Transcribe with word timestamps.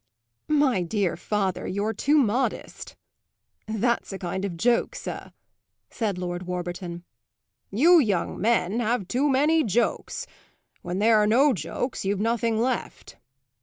"My 0.47 0.81
dear 0.81 1.15
father, 1.15 1.67
you're 1.67 1.93
too 1.93 2.17
modest!" 2.17 2.95
"That's 3.67 4.11
a 4.11 4.17
kind 4.17 4.43
of 4.45 4.57
joke, 4.57 4.95
sir," 4.95 5.31
said 5.91 6.17
Lord 6.17 6.41
Warburton. 6.47 7.03
"You 7.69 7.99
young 7.99 8.39
men 8.41 8.79
have 8.79 9.07
too 9.07 9.29
many 9.29 9.63
jokes. 9.63 10.25
When 10.81 10.97
there 10.97 11.19
are 11.19 11.27
no 11.27 11.53
jokes 11.53 12.03
you've 12.03 12.19
nothing 12.19 12.57
left." 12.59 13.17